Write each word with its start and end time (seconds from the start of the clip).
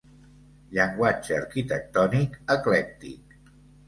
Llenguatge 0.77 1.37
arquitectònic 1.41 2.39
eclèctic. 2.57 3.37